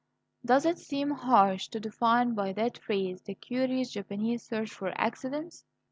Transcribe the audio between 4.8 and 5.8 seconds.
accidents?